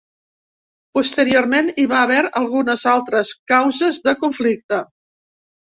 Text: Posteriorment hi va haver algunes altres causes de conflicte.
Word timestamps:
Posteriorment 0.97 1.69
hi 1.83 1.85
va 1.93 1.99
haver 2.05 2.19
algunes 2.41 2.87
altres 2.95 3.35
causes 3.55 4.03
de 4.09 4.19
conflicte. 4.25 4.85